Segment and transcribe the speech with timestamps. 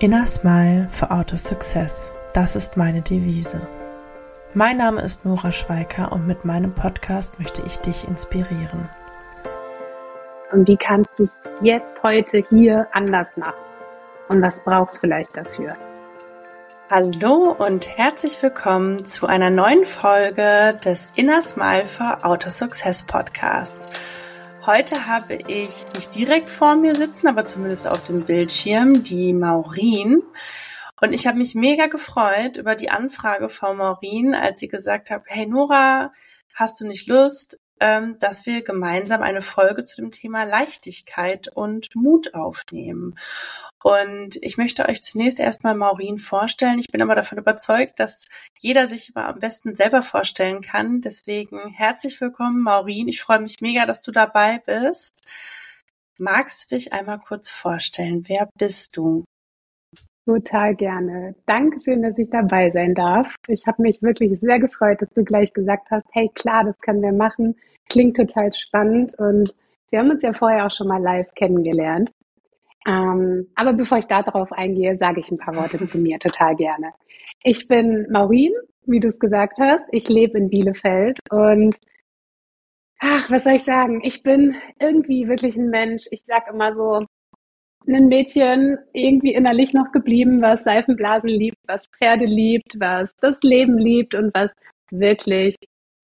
[0.00, 2.08] Inner Smile for Auto Success.
[2.32, 3.66] Das ist meine Devise.
[4.54, 8.88] Mein Name ist Nora Schweiker und mit meinem Podcast möchte ich dich inspirieren.
[10.52, 13.58] Und wie kannst du es jetzt heute hier anders machen?
[14.28, 15.76] Und was brauchst du vielleicht dafür?
[16.88, 23.88] Hallo und herzlich willkommen zu einer neuen Folge des Inner Smile for Auto Success Podcasts.
[24.66, 30.22] Heute habe ich nicht direkt vor mir sitzen, aber zumindest auf dem Bildschirm die Maureen.
[31.00, 35.22] Und ich habe mich mega gefreut über die Anfrage von Maureen, als sie gesagt hat,
[35.26, 36.12] hey Nora,
[36.54, 42.34] hast du nicht Lust, dass wir gemeinsam eine Folge zu dem Thema Leichtigkeit und Mut
[42.34, 43.14] aufnehmen.
[43.82, 46.78] Und ich möchte euch zunächst erstmal Maureen vorstellen.
[46.78, 48.26] Ich bin aber davon überzeugt, dass
[48.58, 51.00] jeder sich immer am besten selber vorstellen kann.
[51.00, 53.08] Deswegen herzlich willkommen, Maureen.
[53.08, 55.26] Ich freue mich mega, dass du dabei bist.
[56.18, 58.24] Magst du dich einmal kurz vorstellen?
[58.26, 59.24] Wer bist du?
[60.26, 61.36] Total gerne.
[61.46, 63.32] Dankeschön, dass ich dabei sein darf.
[63.46, 67.00] Ich habe mich wirklich sehr gefreut, dass du gleich gesagt hast, hey klar, das können
[67.00, 67.56] wir machen.
[67.88, 69.54] Klingt total spannend und
[69.90, 72.10] wir haben uns ja vorher auch schon mal live kennengelernt.
[72.86, 76.92] Ähm, aber bevor ich darauf eingehe, sage ich ein paar Worte zu mir total gerne.
[77.42, 78.52] Ich bin Maureen,
[78.86, 79.84] wie du es gesagt hast.
[79.92, 81.76] Ich lebe in Bielefeld und
[83.00, 84.00] ach, was soll ich sagen?
[84.02, 86.04] Ich bin irgendwie wirklich ein Mensch.
[86.10, 87.00] Ich sag immer so,
[87.86, 93.78] ein Mädchen irgendwie innerlich noch geblieben, was Seifenblasen liebt, was Pferde liebt, was das Leben
[93.78, 94.52] liebt und was
[94.90, 95.56] wirklich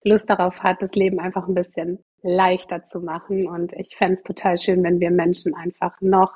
[0.05, 3.47] Lust darauf hat, das Leben einfach ein bisschen leichter zu machen.
[3.47, 6.33] Und ich fände es total schön, wenn wir Menschen einfach noch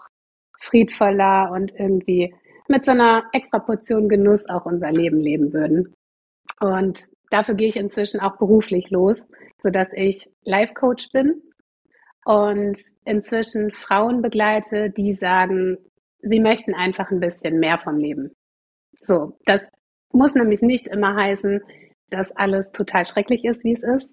[0.59, 2.33] friedvoller und irgendwie
[2.67, 5.93] mit so einer extra Portion Genuss auch unser Leben leben würden.
[6.59, 9.17] Und dafür gehe ich inzwischen auch beruflich los,
[9.61, 11.41] sodass ich Life Coach bin
[12.25, 15.77] und inzwischen Frauen begleite, die sagen,
[16.21, 18.31] sie möchten einfach ein bisschen mehr vom Leben.
[19.01, 19.61] So, das
[20.11, 21.61] muss nämlich nicht immer heißen,
[22.09, 24.11] dass alles total schrecklich ist, wie es ist,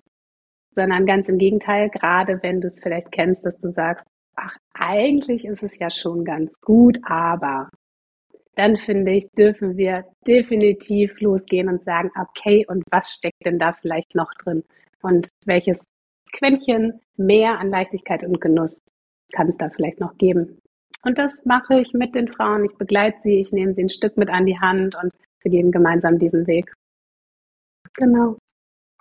[0.75, 4.05] sondern ganz im Gegenteil, gerade wenn du es vielleicht kennst, dass du sagst,
[4.37, 7.71] ach, eigentlich ist es ja schon ganz gut, aber
[8.55, 13.75] dann finde ich, dürfen wir definitiv losgehen und sagen, okay, und was steckt denn da
[13.75, 14.63] vielleicht noch drin?
[15.03, 15.79] Und welches
[16.33, 18.81] Quäntchen mehr an Leichtigkeit und Genuss
[19.33, 20.59] kann es da vielleicht noch geben.
[21.03, 22.65] Und das mache ich mit den Frauen.
[22.65, 25.13] Ich begleite sie, ich nehme sie ein Stück mit an die Hand und
[25.43, 26.73] wir gehen gemeinsam diesen Weg.
[27.97, 28.39] Genau.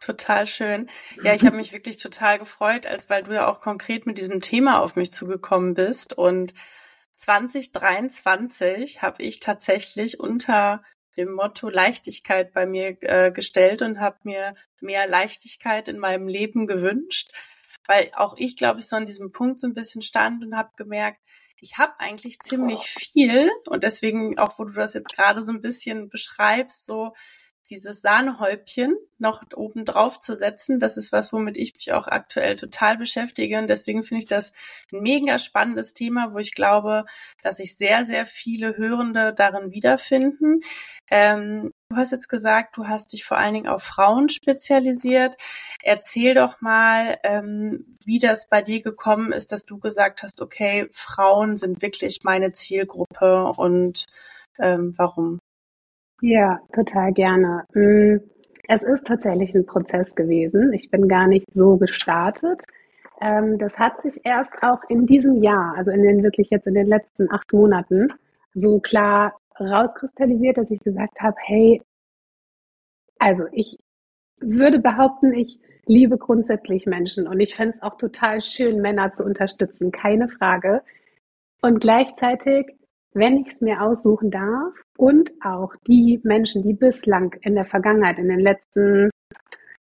[0.02, 0.90] Total schön.
[1.24, 4.42] Ja, ich habe mich wirklich total gefreut, als weil du ja auch konkret mit diesem
[4.42, 6.18] Thema auf mich zugekommen bist.
[6.18, 6.54] Und
[7.16, 10.84] 2023 habe ich tatsächlich unter
[11.18, 16.68] dem Motto Leichtigkeit bei mir äh, gestellt und habe mir mehr Leichtigkeit in meinem Leben
[16.68, 17.32] gewünscht,
[17.88, 20.72] weil auch ich, glaube ich, so an diesem Punkt so ein bisschen stand und habe
[20.76, 21.20] gemerkt,
[21.58, 25.62] ich habe eigentlich ziemlich viel und deswegen auch, wo du das jetzt gerade so ein
[25.62, 27.14] bisschen beschreibst, so
[27.70, 32.56] dieses Sahnehäubchen noch oben drauf zu setzen, das ist was, womit ich mich auch aktuell
[32.56, 33.58] total beschäftige.
[33.58, 34.52] Und deswegen finde ich das
[34.92, 37.06] ein mega spannendes Thema, wo ich glaube,
[37.42, 40.62] dass sich sehr, sehr viele Hörende darin wiederfinden.
[41.10, 45.36] Ähm, du hast jetzt gesagt, du hast dich vor allen Dingen auf Frauen spezialisiert.
[45.82, 50.88] Erzähl doch mal, ähm, wie das bei dir gekommen ist, dass du gesagt hast, okay,
[50.92, 54.06] Frauen sind wirklich meine Zielgruppe und
[54.60, 55.40] ähm, warum?
[56.28, 57.66] Ja, total gerne.
[57.76, 58.18] Mm,
[58.68, 60.74] es ist tatsächlich ein Prozess gewesen.
[60.74, 62.64] Ich bin gar nicht so gestartet.
[63.22, 66.74] Ähm, das hat sich erst auch in diesem Jahr, also in den wirklich jetzt in
[66.74, 68.12] den letzten acht Monaten,
[68.56, 71.84] so klar rauskristallisiert, dass ich gesagt habe, hey,
[73.20, 73.78] also ich
[74.40, 79.24] würde behaupten, ich liebe grundsätzlich Menschen und ich fände es auch total schön, Männer zu
[79.24, 80.82] unterstützen, keine Frage.
[81.62, 82.76] Und gleichzeitig
[83.16, 88.20] wenn ich es mir aussuchen darf und auch die Menschen, die bislang in der Vergangenheit,
[88.20, 89.10] in den letzten,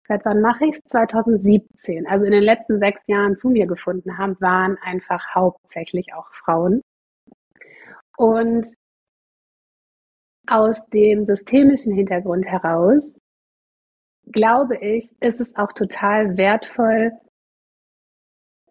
[0.08, 0.84] seit wann mache ich es?
[0.86, 6.28] 2017, also in den letzten sechs Jahren zu mir gefunden haben, waren einfach hauptsächlich auch
[6.44, 6.82] Frauen.
[8.18, 8.66] Und
[10.48, 13.04] aus dem systemischen Hintergrund heraus
[14.32, 17.12] glaube ich, ist es auch total wertvoll,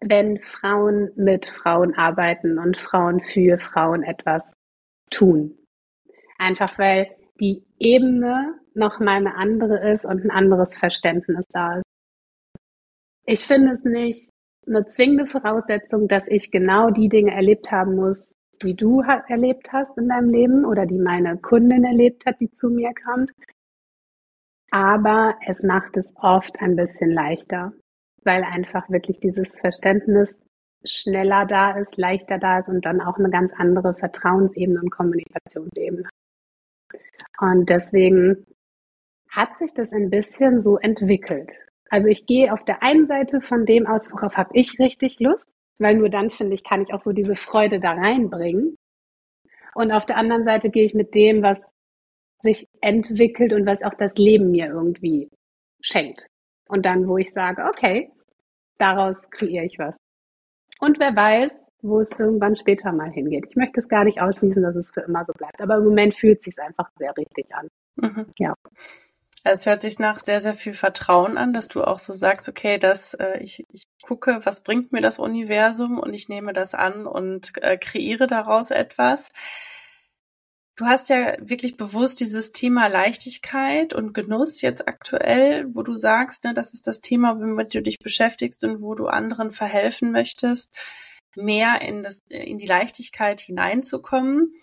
[0.01, 4.43] wenn Frauen mit Frauen arbeiten und Frauen für Frauen etwas
[5.09, 5.57] tun.
[6.37, 7.07] Einfach weil
[7.39, 11.83] die Ebene noch mal eine andere ist und ein anderes Verständnis da ist.
[13.25, 14.29] Ich finde es nicht
[14.67, 19.97] eine zwingende Voraussetzung, dass ich genau die Dinge erlebt haben muss, die du erlebt hast
[19.97, 23.27] in deinem Leben oder die meine Kundin erlebt hat, die zu mir kam.
[24.71, 27.73] Aber es macht es oft ein bisschen leichter
[28.27, 30.37] weil einfach wirklich dieses Verständnis
[30.85, 36.07] schneller da ist, leichter da ist und dann auch eine ganz andere Vertrauensebene und Kommunikationsebene.
[37.39, 38.45] Und deswegen
[39.29, 41.51] hat sich das ein bisschen so entwickelt.
[41.89, 45.51] Also ich gehe auf der einen Seite von dem aus, worauf habe ich richtig Lust,
[45.79, 48.75] weil nur dann finde ich, kann ich auch so diese Freude da reinbringen.
[49.73, 51.71] Und auf der anderen Seite gehe ich mit dem, was
[52.41, 55.29] sich entwickelt und was auch das Leben mir irgendwie
[55.81, 56.27] schenkt.
[56.67, 58.11] Und dann, wo ich sage, okay,
[58.77, 59.95] daraus kreiere ich was.
[60.79, 61.51] Und wer weiß,
[61.81, 63.45] wo es irgendwann später mal hingeht.
[63.49, 65.61] Ich möchte es gar nicht ausschließen, dass es für immer so bleibt.
[65.61, 67.67] Aber im Moment fühlt es sich einfach sehr richtig an.
[67.95, 68.25] Mhm.
[68.37, 68.55] Ja.
[69.43, 72.77] Es hört sich nach sehr, sehr viel Vertrauen an, dass du auch so sagst, okay,
[72.77, 77.05] dass äh, ich, ich gucke, was bringt mir das Universum und ich nehme das an
[77.05, 79.29] und äh, kreiere daraus etwas.
[80.77, 86.43] Du hast ja wirklich bewusst dieses Thema Leichtigkeit und Genuss jetzt aktuell, wo du sagst,
[86.43, 90.77] ne, das ist das Thema, womit du dich beschäftigst und wo du anderen verhelfen möchtest,
[91.35, 94.53] mehr in das, in die Leichtigkeit hineinzukommen.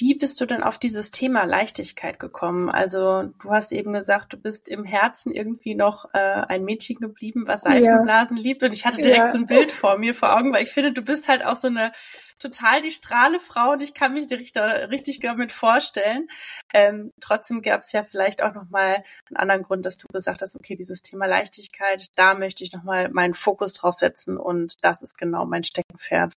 [0.00, 2.68] Wie bist du denn auf dieses Thema Leichtigkeit gekommen?
[2.68, 7.48] Also du hast eben gesagt, du bist im Herzen irgendwie noch äh, ein Mädchen geblieben,
[7.48, 8.42] was Seifenblasen ja.
[8.44, 8.62] liebt.
[8.62, 9.28] Und ich hatte direkt ja.
[9.28, 11.66] so ein Bild vor mir vor Augen, weil ich finde, du bist halt auch so
[11.66, 11.90] eine
[12.38, 16.28] total die Strahlefrau und ich kann mich richtig, richtig damit vorstellen.
[16.72, 20.54] Ähm, trotzdem gab es ja vielleicht auch nochmal einen anderen Grund, dass du gesagt hast,
[20.54, 25.18] okay, dieses Thema Leichtigkeit, da möchte ich nochmal meinen Fokus drauf setzen und das ist
[25.18, 26.34] genau mein Steckenpferd.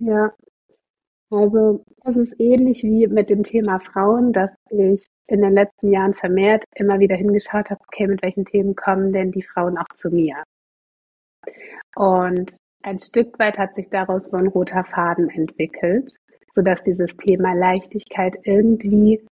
[0.00, 0.30] Ja,
[1.30, 6.14] also es ist ähnlich wie mit dem Thema Frauen, dass ich in den letzten Jahren
[6.14, 10.10] vermehrt immer wieder hingeschaut habe, okay, mit welchen Themen kommen denn die Frauen auch zu
[10.10, 10.42] mir?
[11.94, 16.12] Und ein Stück weit hat sich daraus so ein roter Faden entwickelt,
[16.50, 19.24] so dass dieses Thema Leichtigkeit irgendwie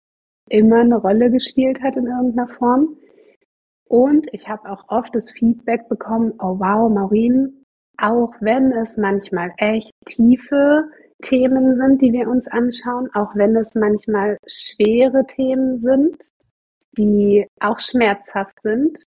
[0.49, 2.97] immer eine Rolle gespielt hat in irgendeiner Form.
[3.89, 7.65] Und ich habe auch oft das Feedback bekommen, oh wow, Maureen,
[7.97, 10.91] auch wenn es manchmal echt tiefe
[11.23, 16.17] Themen sind, die wir uns anschauen, auch wenn es manchmal schwere Themen sind,
[16.97, 18.99] die auch schmerzhaft sind,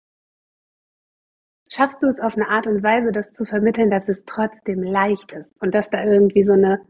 [1.72, 5.32] schaffst du es auf eine Art und Weise, das zu vermitteln, dass es trotzdem leicht
[5.32, 6.82] ist und dass da irgendwie so eine,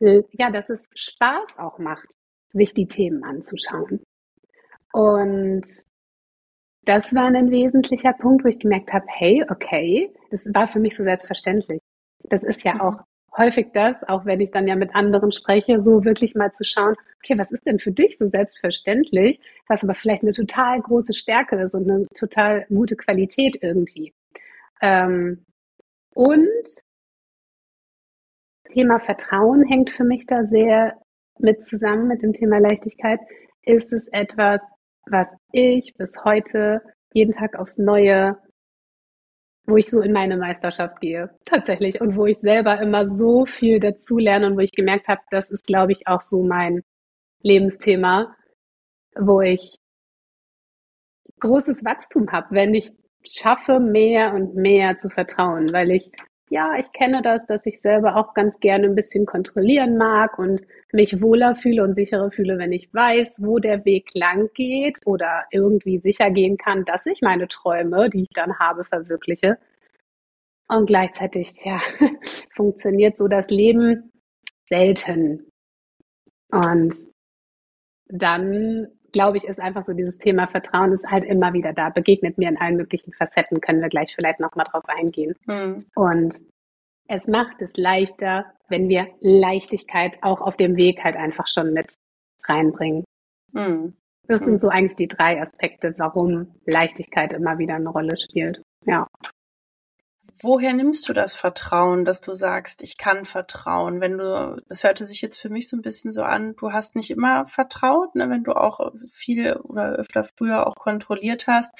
[0.00, 2.08] ja, dass es Spaß auch macht,
[2.48, 4.02] sich die Themen anzuschauen.
[4.92, 5.66] Und
[6.84, 10.96] das war ein wesentlicher Punkt, wo ich gemerkt habe, hey, okay, das war für mich
[10.96, 11.80] so selbstverständlich.
[12.24, 12.80] Das ist ja mhm.
[12.80, 13.00] auch
[13.36, 16.94] häufig das, auch wenn ich dann ja mit anderen spreche, so wirklich mal zu schauen,
[17.22, 21.56] okay, was ist denn für dich so selbstverständlich, was aber vielleicht eine total große Stärke
[21.56, 24.12] ist und eine total gute Qualität irgendwie.
[24.80, 25.44] Ähm,
[26.14, 26.46] und
[28.72, 30.94] Thema Vertrauen hängt für mich da sehr
[31.38, 33.20] mit zusammen mit dem Thema Leichtigkeit.
[33.62, 34.60] Ist es etwas,
[35.06, 36.82] was ich bis heute
[37.12, 38.36] jeden Tag aufs Neue
[39.66, 42.00] wo ich so in meine Meisterschaft gehe, tatsächlich.
[42.00, 45.50] Und wo ich selber immer so viel dazu lerne und wo ich gemerkt habe, das
[45.50, 46.82] ist, glaube ich, auch so mein
[47.42, 48.36] Lebensthema,
[49.16, 49.78] wo ich
[51.40, 52.90] großes Wachstum habe, wenn ich
[53.24, 56.10] schaffe, mehr und mehr zu vertrauen, weil ich
[56.54, 60.62] ja, ich kenne das, dass ich selber auch ganz gerne ein bisschen kontrollieren mag und
[60.92, 65.46] mich wohler fühle und sicherer fühle, wenn ich weiß, wo der Weg lang geht oder
[65.50, 69.58] irgendwie sicher gehen kann, dass ich meine Träume, die ich dann habe, verwirkliche.
[70.68, 71.80] Und gleichzeitig, ja,
[72.54, 74.12] funktioniert so das Leben
[74.68, 75.50] selten.
[76.52, 76.94] Und
[78.06, 82.36] dann glaube ich, ist einfach so dieses Thema Vertrauen ist halt immer wieder da, begegnet
[82.36, 85.34] mir in allen möglichen Facetten, können wir gleich vielleicht nochmal drauf eingehen.
[85.46, 85.86] Mhm.
[85.94, 86.36] Und
[87.08, 91.94] es macht es leichter, wenn wir Leichtigkeit auch auf dem Weg halt einfach schon mit
[92.46, 93.04] reinbringen.
[93.52, 93.94] Mhm.
[94.26, 98.62] Das sind so eigentlich die drei Aspekte, warum Leichtigkeit immer wieder eine Rolle spielt.
[98.86, 99.06] Ja
[100.40, 104.00] woher nimmst du das Vertrauen, dass du sagst, ich kann vertrauen?
[104.00, 106.96] Wenn du, das hörte sich jetzt für mich so ein bisschen so an, du hast
[106.96, 111.72] nicht immer vertraut, ne, wenn du auch viel oder öfter früher auch kontrolliert hast.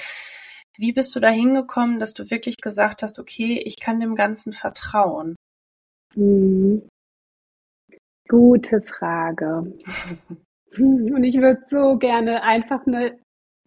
[0.77, 4.53] Wie bist du da hingekommen, dass du wirklich gesagt hast, okay, ich kann dem Ganzen
[4.53, 5.37] vertrauen?
[6.15, 6.89] Hm.
[8.29, 9.73] Gute Frage.
[10.77, 13.17] Und ich würde so gerne einfach eine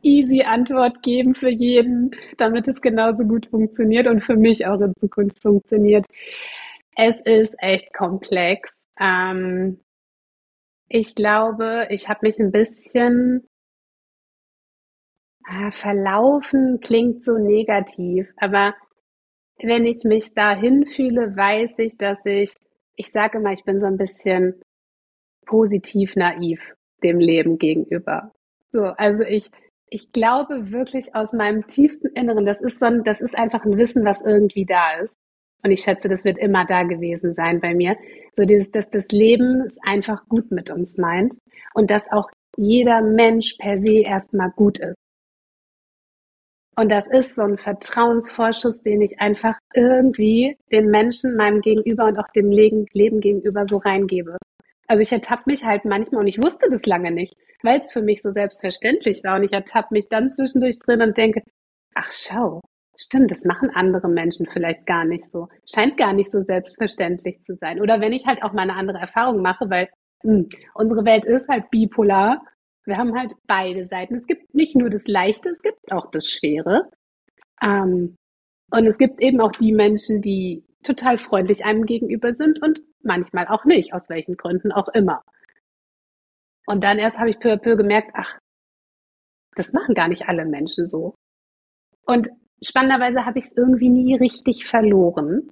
[0.07, 4.93] easy Antwort geben für jeden, damit es genauso gut funktioniert und für mich auch in
[4.99, 6.05] Zukunft funktioniert.
[6.95, 8.69] Es ist echt komplex.
[8.99, 9.79] Ähm,
[10.89, 13.47] ich glaube, ich habe mich ein bisschen
[15.47, 18.73] äh, verlaufen, klingt so negativ, aber
[19.59, 22.53] wenn ich mich dahin fühle, weiß ich, dass ich,
[22.95, 24.61] ich sage immer, ich bin so ein bisschen
[25.45, 26.59] positiv naiv
[27.03, 28.31] dem Leben gegenüber.
[28.71, 29.49] So, also ich
[29.89, 33.77] ich glaube wirklich aus meinem tiefsten Inneren, das ist so ein, das ist einfach ein
[33.77, 35.15] Wissen, was irgendwie da ist,
[35.63, 37.97] Und ich schätze, das wird immer da gewesen sein bei mir.
[38.35, 41.35] So dieses, dass das Leben einfach gut mit uns meint
[41.73, 44.95] und dass auch jeder Mensch per se erstmal gut ist.
[46.75, 52.19] Und das ist so ein Vertrauensvorschuss, den ich einfach irgendwie den Menschen, meinem Gegenüber und
[52.19, 52.85] auch dem Leben,
[53.19, 54.37] gegenüber so reingebe.
[54.87, 58.01] Also ich ertappe mich halt manchmal und ich wusste das lange nicht, weil es für
[58.01, 59.35] mich so selbstverständlich war.
[59.35, 61.41] Und ich ertappe mich dann zwischendurch drin und denke,
[61.93, 62.61] ach schau,
[62.97, 65.47] stimmt, das machen andere Menschen vielleicht gar nicht so.
[65.69, 67.81] Scheint gar nicht so selbstverständlich zu sein.
[67.81, 69.89] Oder wenn ich halt auch mal eine andere Erfahrung mache, weil
[70.23, 72.41] mh, hm, unsere Welt ist halt bipolar
[72.87, 74.15] wir haben halt beide Seiten.
[74.15, 76.89] Es gibt nicht nur das Leichte, es gibt auch das Schwere.
[77.61, 78.15] Ähm,
[78.71, 83.47] und es gibt eben auch die Menschen, die total freundlich einem gegenüber sind und manchmal
[83.47, 85.23] auch nicht, aus welchen Gründen auch immer.
[86.67, 88.37] Und dann erst habe ich peu à peu gemerkt, ach,
[89.55, 91.15] das machen gar nicht alle Menschen so.
[92.05, 92.29] Und
[92.63, 95.51] spannenderweise habe ich es irgendwie nie richtig verloren.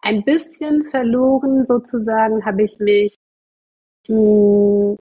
[0.00, 3.16] Ein bisschen verloren sozusagen habe ich mich
[4.08, 4.96] hm,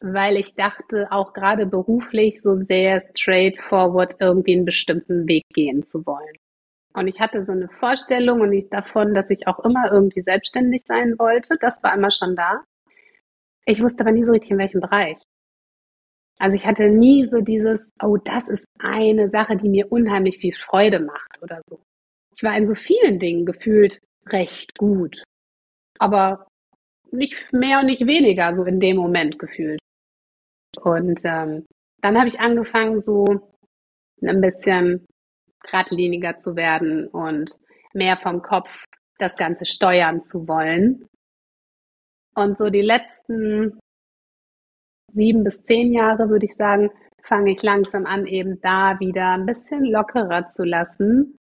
[0.00, 6.06] weil ich dachte, auch gerade beruflich so sehr straightforward irgendwie einen bestimmten Weg gehen zu
[6.06, 6.36] wollen.
[6.98, 10.84] Und ich hatte so eine Vorstellung und ich davon, dass ich auch immer irgendwie selbstständig
[10.86, 11.56] sein wollte.
[11.60, 12.64] Das war immer schon da.
[13.66, 15.18] Ich wusste aber nie so richtig, in welchem Bereich.
[16.38, 20.54] Also ich hatte nie so dieses, oh, das ist eine Sache, die mir unheimlich viel
[20.54, 21.80] Freude macht oder so.
[22.36, 25.22] Ich war in so vielen Dingen gefühlt recht gut.
[25.98, 26.46] Aber
[27.10, 29.80] nicht mehr und nicht weniger, so in dem Moment gefühlt.
[30.80, 31.66] Und ähm,
[32.02, 33.24] dann habe ich angefangen, so
[34.22, 35.07] ein bisschen
[35.62, 37.58] geradliniger zu werden und
[37.92, 38.68] mehr vom Kopf
[39.18, 41.08] das Ganze steuern zu wollen.
[42.34, 43.78] Und so die letzten
[45.12, 46.90] sieben bis zehn Jahre, würde ich sagen,
[47.24, 51.36] fange ich langsam an, eben da wieder ein bisschen lockerer zu lassen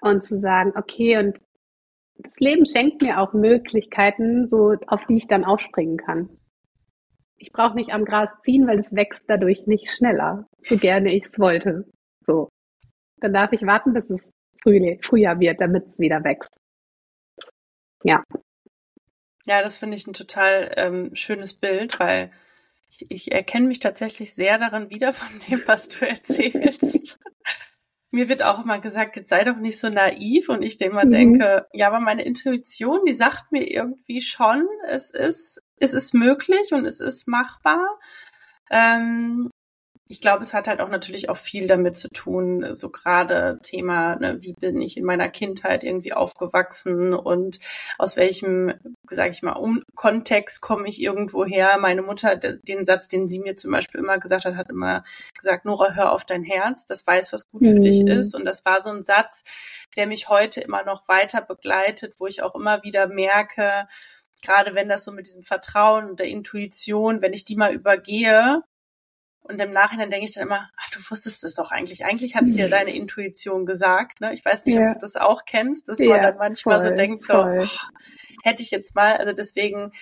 [0.00, 1.38] und zu sagen, okay, und
[2.16, 6.38] das Leben schenkt mir auch Möglichkeiten, so auf die ich dann aufspringen kann
[7.38, 11.24] ich brauche nicht am Gras ziehen, weil es wächst dadurch nicht schneller, so gerne ich
[11.24, 11.84] es wollte.
[12.26, 12.48] So.
[13.20, 14.32] Dann darf ich warten, bis es
[14.62, 16.50] Frühjahr wird, damit es wieder wächst.
[18.02, 18.22] Ja.
[19.44, 22.30] Ja, das finde ich ein total ähm, schönes Bild, weil
[22.88, 27.18] ich, ich erkenne mich tatsächlich sehr darin wieder von dem, was du erzählst.
[28.10, 31.10] Mir wird auch immer gesagt, jetzt sei doch nicht so naiv und ich immer mhm.
[31.10, 36.72] denke, ja, aber meine Intuition, die sagt mir irgendwie schon, es ist es ist möglich
[36.72, 37.98] und es ist machbar.
[38.70, 39.50] Ähm,
[40.10, 44.16] ich glaube, es hat halt auch natürlich auch viel damit zu tun, so gerade Thema,
[44.16, 47.58] ne, wie bin ich in meiner Kindheit irgendwie aufgewachsen und
[47.98, 48.72] aus welchem,
[49.10, 51.76] sage ich mal, um Kontext komme ich irgendwo her.
[51.78, 55.66] Meine Mutter, den Satz, den sie mir zum Beispiel immer gesagt hat, hat immer gesagt,
[55.66, 57.82] Nora, hör auf dein Herz, das weiß, was gut für mhm.
[57.82, 58.34] dich ist.
[58.34, 59.42] Und das war so ein Satz,
[59.96, 63.86] der mich heute immer noch weiter begleitet, wo ich auch immer wieder merke,
[64.42, 68.62] gerade wenn das so mit diesem Vertrauen und der Intuition, wenn ich die mal übergehe,
[69.48, 72.04] und im Nachhinein denke ich dann immer, ach, du wusstest es doch eigentlich.
[72.04, 72.70] Eigentlich hat es dir mhm.
[72.70, 74.20] deine Intuition gesagt.
[74.20, 74.34] Ne?
[74.34, 74.88] Ich weiß nicht, ja.
[74.88, 77.66] ob du das auch kennst, dass ja, man dann manchmal voll, so denkt, so, oh,
[78.42, 79.16] hätte ich jetzt mal.
[79.16, 79.92] Also deswegen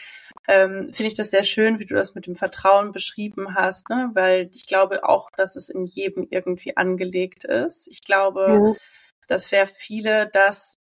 [0.48, 4.10] ähm, finde ich das sehr schön, wie du das mit dem Vertrauen beschrieben hast, ne?
[4.14, 7.86] weil ich glaube auch, dass es in jedem irgendwie angelegt ist.
[7.88, 8.74] Ich glaube, ja.
[9.28, 10.78] dass für viele das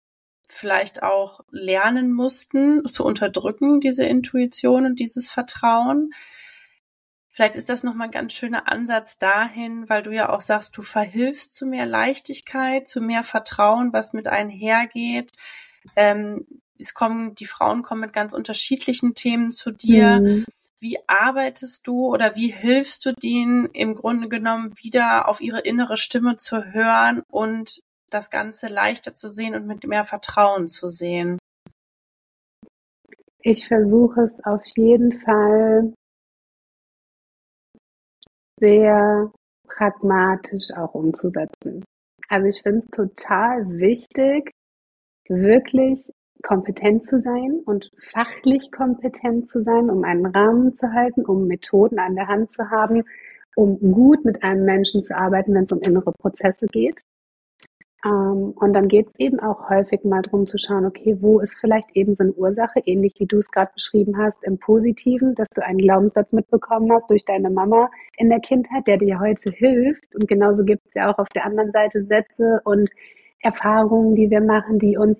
[0.47, 6.11] vielleicht auch lernen mussten, zu unterdrücken, diese Intuition und dieses Vertrauen.
[7.39, 10.81] Vielleicht ist das nochmal ein ganz schöner Ansatz dahin, weil du ja auch sagst, du
[10.81, 15.31] verhilfst zu mehr Leichtigkeit, zu mehr Vertrauen, was mit einhergeht.
[15.95, 16.45] Ähm,
[16.77, 20.19] es kommen, die Frauen kommen mit ganz unterschiedlichen Themen zu dir.
[20.19, 20.45] Mhm.
[20.81, 25.95] Wie arbeitest du oder wie hilfst du denen im Grunde genommen wieder auf ihre innere
[25.95, 27.79] Stimme zu hören und
[28.09, 31.39] das Ganze leichter zu sehen und mit mehr Vertrauen zu sehen?
[33.39, 35.93] Ich versuche es auf jeden Fall
[38.59, 39.31] sehr
[39.67, 41.83] pragmatisch auch umzusetzen.
[42.27, 44.51] Also ich finde es total wichtig,
[45.27, 46.05] wirklich
[46.43, 51.99] kompetent zu sein und fachlich kompetent zu sein, um einen Rahmen zu halten, um Methoden
[51.99, 53.03] an der Hand zu haben,
[53.55, 57.01] um gut mit einem Menschen zu arbeiten, wenn es um innere Prozesse geht.
[58.05, 61.55] Ähm, und dann geht es eben auch häufig mal darum zu schauen, okay, wo ist
[61.55, 65.49] vielleicht eben so eine Ursache, ähnlich wie du es gerade beschrieben hast, im Positiven, dass
[65.49, 70.15] du einen Glaubenssatz mitbekommen hast durch deine Mama in der Kindheit, der dir heute hilft.
[70.15, 72.89] Und genauso gibt es ja auch auf der anderen Seite Sätze und
[73.41, 75.17] Erfahrungen, die wir machen, die uns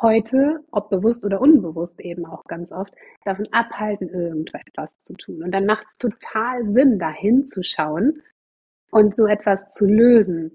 [0.00, 2.92] heute, ob bewusst oder unbewusst eben auch ganz oft,
[3.24, 5.42] davon abhalten, irgendetwas zu tun.
[5.42, 8.22] Und dann macht es total Sinn, dahin zu schauen
[8.90, 10.52] und so etwas zu lösen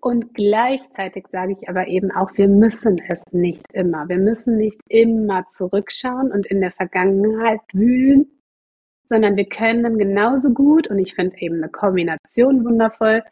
[0.00, 4.08] Und gleichzeitig sage ich aber eben auch, wir müssen es nicht immer.
[4.08, 8.30] Wir müssen nicht immer zurückschauen und in der Vergangenheit wühlen,
[9.08, 13.22] sondern wir können genauso gut, und ich finde eben eine Kombination wundervoll,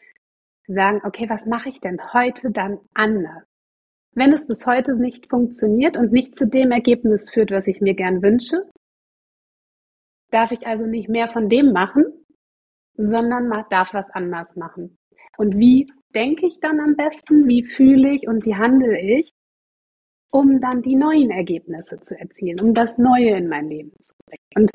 [0.67, 3.45] sagen, okay, was mache ich denn heute dann anders?
[4.13, 7.95] Wenn es bis heute nicht funktioniert und nicht zu dem Ergebnis führt, was ich mir
[7.95, 8.57] gern wünsche,
[10.31, 12.05] darf ich also nicht mehr von dem machen,
[12.97, 14.99] sondern darf was anders machen.
[15.37, 17.49] Und wie denke ich dann am besten?
[17.49, 19.31] Wie fühle ich und wie handle ich,
[20.31, 24.65] um dann die neuen Ergebnisse zu erzielen, um das Neue in mein Leben zu bringen?
[24.65, 24.71] Und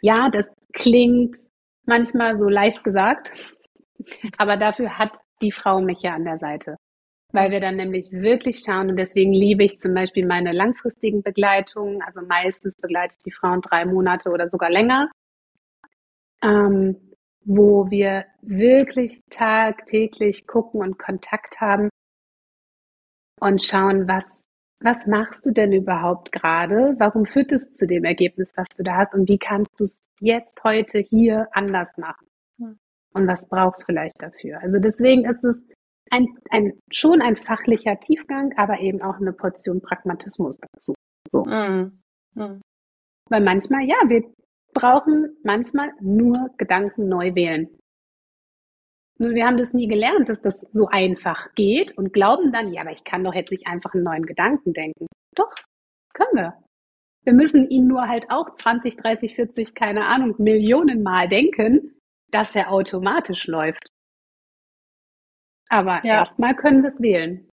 [0.00, 1.36] ja, das klingt
[1.86, 3.32] manchmal so leicht gesagt,
[4.38, 6.76] aber dafür hat die Frau mich ja an der Seite.
[7.30, 12.00] Weil wir dann nämlich wirklich schauen und deswegen liebe ich zum Beispiel meine langfristigen Begleitungen.
[12.02, 15.10] Also meistens begleite ich die Frauen drei Monate oder sogar länger,
[16.42, 17.07] ähm,
[17.48, 21.88] wo wir wirklich tagtäglich gucken und Kontakt haben
[23.40, 24.44] und schauen, was
[24.80, 26.94] was machst du denn überhaupt gerade?
[26.98, 29.12] Warum führt es zu dem Ergebnis, was du da hast?
[29.12, 32.28] Und wie kannst du es jetzt, heute, hier anders machen?
[33.14, 34.60] Und was brauchst du vielleicht dafür?
[34.60, 35.60] Also deswegen ist es
[36.10, 40.94] ein, ein, schon ein fachlicher Tiefgang, aber eben auch eine Portion Pragmatismus dazu.
[41.28, 41.44] So.
[41.44, 42.00] Mhm.
[42.34, 42.60] Mhm.
[43.30, 44.22] Weil manchmal, ja, wir
[44.78, 47.68] brauchen manchmal nur Gedanken neu wählen.
[49.18, 52.82] Nur wir haben das nie gelernt, dass das so einfach geht und glauben dann, ja,
[52.82, 55.06] aber ich kann doch jetzt nicht einfach einen neuen Gedanken denken.
[55.34, 55.50] Doch,
[56.14, 56.62] können wir.
[57.24, 62.54] Wir müssen ihn nur halt auch 20, 30, 40, keine Ahnung, Millionen Mal denken, dass
[62.54, 63.88] er automatisch läuft.
[65.68, 66.20] Aber ja.
[66.20, 67.50] erstmal können wir es wählen.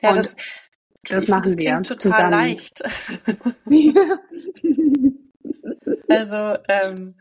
[0.00, 0.36] Ja, und das,
[1.08, 2.30] das machen das wir total zusammen.
[2.30, 2.82] leicht.
[6.08, 7.14] also ähm,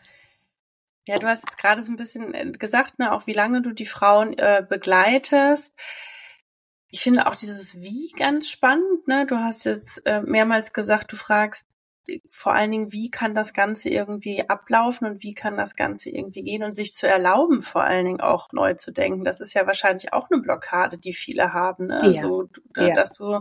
[1.05, 3.71] ja, du hast jetzt gerade so ein bisschen äh, gesagt, ne, auch wie lange du
[3.71, 5.79] die Frauen äh, begleitest.
[6.89, 9.07] Ich finde auch dieses Wie ganz spannend.
[9.07, 9.25] Ne?
[9.25, 11.67] Du hast jetzt äh, mehrmals gesagt, du fragst
[12.29, 16.43] vor allen Dingen, wie kann das Ganze irgendwie ablaufen und wie kann das Ganze irgendwie
[16.43, 19.23] gehen und sich zu erlauben, vor allen Dingen auch neu zu denken.
[19.23, 21.87] Das ist ja wahrscheinlich auch eine Blockade, die viele haben.
[21.87, 22.01] Ne?
[22.03, 22.21] Ja.
[22.21, 22.93] Also, ja.
[22.93, 23.39] dass du,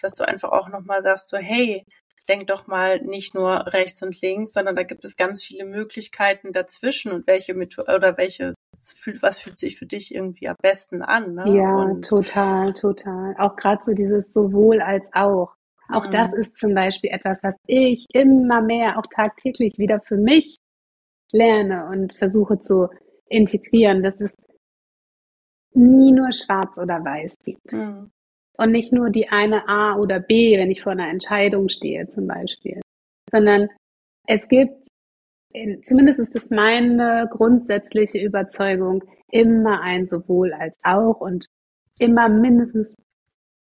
[0.00, 1.84] dass du einfach auch nochmal sagst, so, hey,
[2.28, 6.52] denk doch mal nicht nur rechts und links, sondern da gibt es ganz viele Möglichkeiten
[6.52, 8.54] dazwischen und welche mit oder welche
[9.20, 11.34] was fühlt sich für dich irgendwie am besten an?
[11.34, 11.56] Ne?
[11.56, 13.36] Ja, und total, total.
[13.38, 15.54] Auch gerade so dieses sowohl als auch.
[15.92, 16.12] Auch mhm.
[16.12, 20.56] das ist zum Beispiel etwas, was ich immer mehr auch tagtäglich wieder für mich
[21.32, 22.88] lerne und versuche zu
[23.28, 24.32] integrieren, dass es
[25.74, 27.72] nie nur schwarz oder weiß gibt.
[27.72, 28.10] Mhm.
[28.58, 32.26] Und nicht nur die eine A oder B, wenn ich vor einer Entscheidung stehe zum
[32.26, 32.82] Beispiel,
[33.30, 33.68] sondern
[34.26, 34.86] es gibt,
[35.84, 41.46] zumindest ist es meine grundsätzliche Überzeugung, immer ein sowohl als auch und
[41.98, 42.92] immer mindestens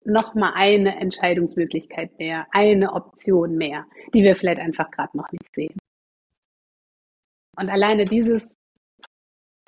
[0.04, 5.54] noch mal eine Entscheidungsmöglichkeit mehr, eine Option mehr, die wir vielleicht einfach gerade noch nicht
[5.54, 5.76] sehen.
[7.58, 8.54] Und alleine dieses,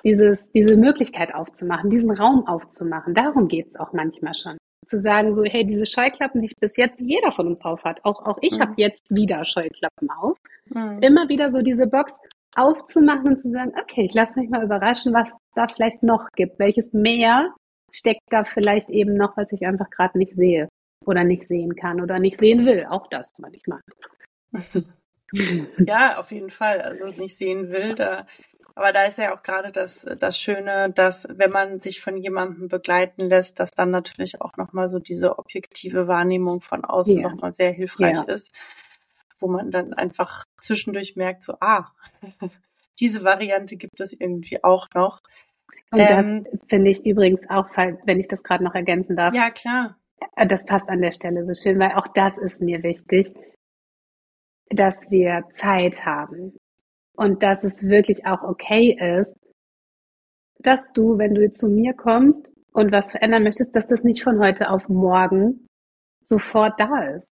[0.03, 5.35] dieses, diese Möglichkeit aufzumachen, diesen Raum aufzumachen, darum geht es auch manchmal schon zu sagen,
[5.35, 8.57] so, hey, diese Scheuklappen, die bis jetzt jeder von uns auf hat, auch, auch ich
[8.57, 8.61] mhm.
[8.61, 10.99] habe jetzt wieder Scheuklappen auf, mhm.
[11.01, 12.15] immer wieder so diese Box
[12.55, 16.59] aufzumachen und zu sagen, okay, ich lasse mich mal überraschen, was da vielleicht noch gibt,
[16.59, 17.53] welches mehr
[17.91, 20.67] steckt da vielleicht eben noch, was ich einfach gerade nicht sehe
[21.05, 22.85] oder nicht sehen kann oder nicht sehen will.
[22.89, 23.81] Auch das manchmal.
[25.77, 26.81] ja, auf jeden Fall.
[26.81, 28.25] Also nicht sehen will, da
[28.75, 32.67] aber da ist ja auch gerade das, das Schöne, dass wenn man sich von jemandem
[32.67, 37.29] begleiten lässt, dass dann natürlich auch nochmal so diese objektive Wahrnehmung von außen ja.
[37.29, 38.33] nochmal sehr hilfreich ja.
[38.33, 38.55] ist,
[39.39, 41.91] wo man dann einfach zwischendurch merkt, so, ah,
[42.99, 45.19] diese Variante gibt es irgendwie auch noch.
[45.91, 49.35] Und ähm, das finde ich übrigens auch, wenn ich das gerade noch ergänzen darf.
[49.35, 49.97] Ja, klar.
[50.35, 53.33] Äh, das passt an der Stelle so schön, weil auch das ist mir wichtig,
[54.69, 56.55] dass wir Zeit haben
[57.17, 59.35] und dass es wirklich auch okay ist,
[60.59, 64.39] dass du, wenn du zu mir kommst und was verändern möchtest, dass das nicht von
[64.39, 65.67] heute auf morgen
[66.25, 67.29] sofort da ist.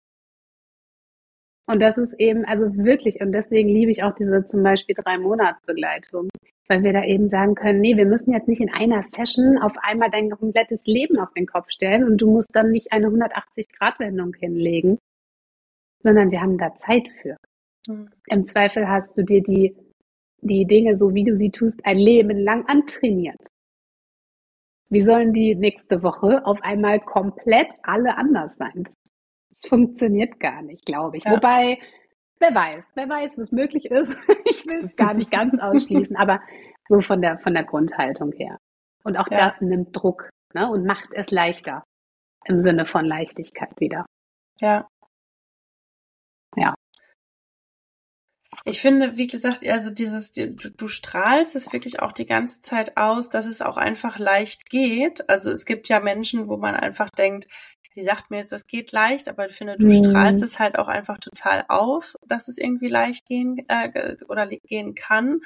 [1.65, 5.17] Und das ist eben, also wirklich, und deswegen liebe ich auch diese zum Beispiel drei
[5.17, 6.29] Monatsbegleitung,
[6.73, 9.73] weil wir da eben sagen können, nee, wir müssen jetzt nicht in einer Session auf
[9.83, 14.33] einmal dein komplettes Leben auf den Kopf stellen und du musst dann nicht eine 180-Grad-Wendung
[14.33, 14.97] hinlegen,
[16.01, 17.37] sondern wir haben da Zeit für.
[17.87, 18.09] Mhm.
[18.25, 19.75] Im Zweifel hast du dir die,
[20.41, 23.37] die Dinge, so wie du sie tust, ein Leben lang antrainiert.
[24.89, 28.89] Wie sollen die nächste Woche auf einmal komplett alle anders sein?
[29.51, 31.23] Das funktioniert gar nicht, glaube ich.
[31.23, 31.33] Ja.
[31.33, 31.77] Wobei,
[32.43, 34.11] wer weiß, wer weiß, was möglich ist.
[34.45, 36.41] ich will es gar nicht ganz ausschließen, aber
[36.89, 38.57] so von der, von der Grundhaltung her.
[39.03, 39.49] Und auch ja.
[39.49, 41.83] das nimmt Druck ne, und macht es leichter
[42.45, 44.05] im Sinne von Leichtigkeit wieder.
[44.59, 44.87] Ja.
[46.55, 46.73] Ja.
[48.65, 52.97] Ich finde, wie gesagt, also dieses, du, du strahlst es wirklich auch die ganze Zeit
[52.97, 55.27] aus, dass es auch einfach leicht geht.
[55.29, 57.47] Also es gibt ja Menschen, wo man einfach denkt,
[57.95, 60.03] die sagt mir jetzt, das geht leicht, aber ich finde, du mhm.
[60.03, 64.95] strahlst es halt auch einfach total auf, dass es irgendwie leicht gehen äh, oder gehen
[64.95, 65.41] kann.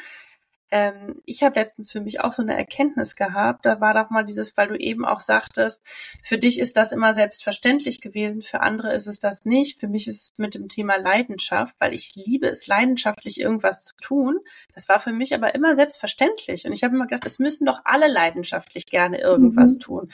[0.69, 3.65] Ähm, ich habe letztens für mich auch so eine Erkenntnis gehabt.
[3.65, 5.85] Da war doch mal dieses, weil du eben auch sagtest,
[6.21, 9.79] für dich ist das immer selbstverständlich gewesen, für andere ist es das nicht.
[9.79, 13.95] Für mich ist es mit dem Thema Leidenschaft, weil ich liebe es, leidenschaftlich irgendwas zu
[14.01, 14.39] tun.
[14.73, 16.65] Das war für mich aber immer selbstverständlich.
[16.65, 19.79] Und ich habe immer gedacht, es müssen doch alle leidenschaftlich gerne irgendwas mhm.
[19.79, 20.11] tun.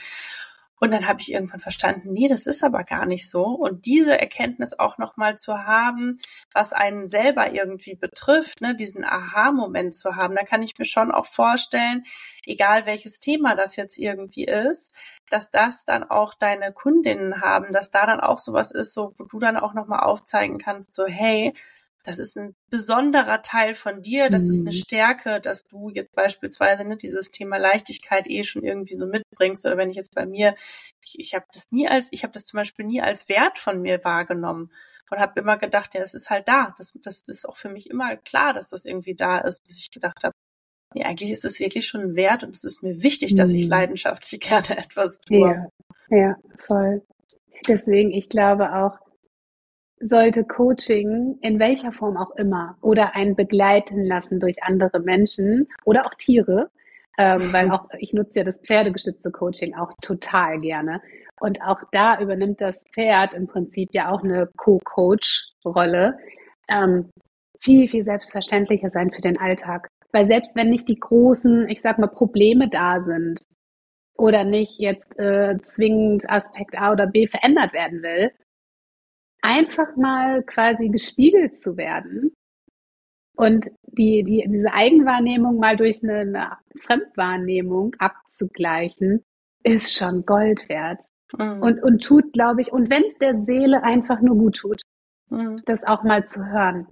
[0.80, 3.44] Und dann habe ich irgendwann verstanden, nee, das ist aber gar nicht so.
[3.44, 6.18] Und diese Erkenntnis auch nochmal zu haben,
[6.52, 11.12] was einen selber irgendwie betrifft, ne, diesen Aha-Moment zu haben, da kann ich mir schon
[11.12, 12.04] auch vorstellen,
[12.44, 14.92] egal welches Thema das jetzt irgendwie ist,
[15.30, 19.24] dass das dann auch deine Kundinnen haben, dass da dann auch sowas ist, so wo
[19.24, 21.54] du dann auch nochmal aufzeigen kannst, so hey,
[22.04, 24.74] das ist ein besonderer Teil von dir, das ist eine mhm.
[24.74, 29.64] Stärke, dass du jetzt beispielsweise ne, dieses Thema Leichtigkeit eh schon irgendwie so mitbringst.
[29.64, 30.54] Oder wenn ich jetzt bei mir,
[31.02, 33.80] ich, ich habe das nie als, ich habe das zum Beispiel nie als Wert von
[33.80, 34.70] mir wahrgenommen
[35.10, 36.74] und habe immer gedacht, ja, das ist halt da.
[36.76, 39.90] Das, das ist auch für mich immer klar, dass das irgendwie da ist, bis ich
[39.90, 40.34] gedacht habe,
[40.92, 43.64] nee, eigentlich ist es wirklich schon ein Wert und es ist mir wichtig, dass ich
[43.64, 43.70] mhm.
[43.70, 45.70] leidenschaftlich gerne etwas tue.
[46.10, 46.36] Ja, ja,
[46.66, 47.02] voll.
[47.66, 48.98] Deswegen, ich glaube auch,
[50.08, 56.06] sollte Coaching in welcher Form auch immer oder ein begleiten lassen durch andere Menschen oder
[56.06, 56.70] auch Tiere,
[57.18, 61.00] ähm, weil auch ich nutze ja das pferdegestützte Coaching auch total gerne.
[61.40, 66.18] Und auch da übernimmt das Pferd im Prinzip ja auch eine Co-Coach-Rolle.
[66.68, 67.10] Ähm,
[67.60, 69.88] viel, viel selbstverständlicher sein für den Alltag.
[70.12, 73.40] Weil selbst wenn nicht die großen, ich sag mal, Probleme da sind
[74.16, 78.30] oder nicht jetzt äh, zwingend Aspekt A oder B verändert werden will,
[79.44, 82.32] einfach mal quasi gespiegelt zu werden
[83.36, 89.22] und die, die, diese Eigenwahrnehmung mal durch eine, eine Fremdwahrnehmung abzugleichen,
[89.62, 91.04] ist schon Gold wert.
[91.36, 91.62] Mhm.
[91.62, 94.80] Und, und tut, glaube ich, und wenn es der Seele einfach nur gut tut,
[95.30, 95.60] mhm.
[95.66, 96.86] das auch mal zu hören.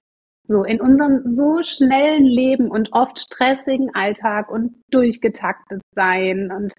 [0.48, 6.74] So, in unserem so schnellen Leben und oft stressigen Alltag und durchgetaktet sein und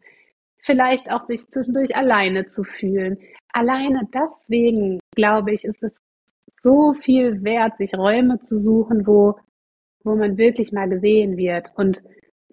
[0.63, 3.17] vielleicht auch sich zwischendurch alleine zu fühlen.
[3.49, 5.93] Alleine deswegen, glaube ich, ist es
[6.61, 9.35] so viel wert, sich Räume zu suchen, wo,
[10.03, 12.01] wo man wirklich mal gesehen wird und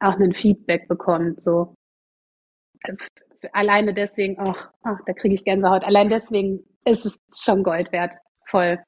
[0.01, 1.75] auch ein Feedback bekommt, so.
[3.53, 5.85] Alleine deswegen, ach, ach da kriege ich Gänsehaut.
[5.85, 8.15] Allein deswegen ist es schon Gold wert.
[8.47, 8.79] Voll.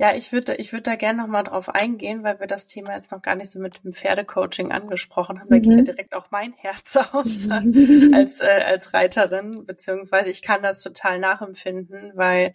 [0.00, 2.94] Ja, ich würde ich würde da gerne noch mal drauf eingehen, weil wir das Thema
[2.94, 5.50] jetzt noch gar nicht so mit dem Pferdecoaching angesprochen haben.
[5.50, 5.62] Da mhm.
[5.62, 10.82] geht ja direkt auch mein Herz aus als, äh, als Reiterin, beziehungsweise ich kann das
[10.82, 12.54] total nachempfinden, weil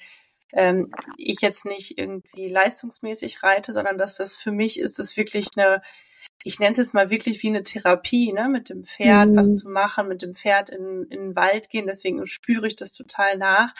[0.53, 5.49] ähm, ich jetzt nicht irgendwie leistungsmäßig reite, sondern dass das für mich ist es wirklich
[5.55, 5.83] eine,
[6.43, 9.35] ich nenne es jetzt mal wirklich wie eine Therapie, ne, mit dem Pferd mhm.
[9.35, 11.85] was zu machen, mit dem Pferd in, in den Wald gehen.
[11.85, 13.75] Deswegen spüre ich das total nach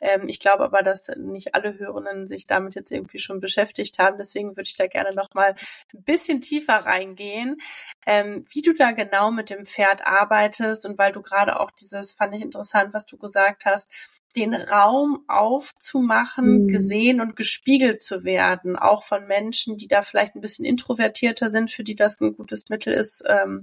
[0.00, 4.18] ähm, ich glaube aber, dass nicht alle Hörenden sich damit jetzt irgendwie schon beschäftigt haben.
[4.18, 5.54] Deswegen würde ich da gerne noch mal
[5.94, 7.58] ein bisschen tiefer reingehen,
[8.06, 12.12] ähm, wie du da genau mit dem Pferd arbeitest und weil du gerade auch dieses,
[12.12, 13.90] fand ich interessant, was du gesagt hast,
[14.36, 16.68] den Raum aufzumachen, mhm.
[16.68, 21.70] gesehen und gespiegelt zu werden, auch von Menschen, die da vielleicht ein bisschen introvertierter sind,
[21.70, 23.24] für die das ein gutes Mittel ist.
[23.26, 23.62] Ähm,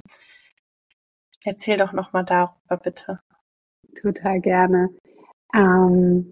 [1.43, 3.19] erzähl doch noch mal darüber bitte.
[4.01, 4.89] Total gerne.
[5.53, 6.31] Ähm,